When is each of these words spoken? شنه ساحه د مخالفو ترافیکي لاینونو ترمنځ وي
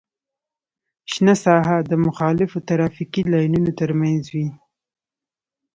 شنه 1.11 1.33
ساحه 1.45 1.77
د 1.89 1.91
مخالفو 2.05 2.57
ترافیکي 2.69 3.21
لاینونو 3.31 3.71
ترمنځ 3.79 4.23
وي 4.33 4.47